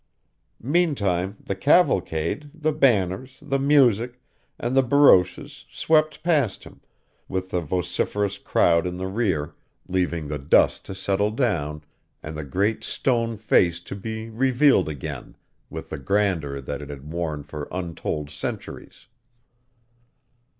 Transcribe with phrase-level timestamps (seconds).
[0.63, 4.19] Meantime, the cavalcade, the banners, the music,
[4.57, 6.81] and the barouches swept past him,
[7.27, 9.53] with the vociferous crowd in the rear,
[9.87, 11.83] leaving the dust to settle down,
[12.23, 15.35] and the Great Stone Face to be revealed again,
[15.69, 19.05] with the grandeur that it had worn for untold centuries.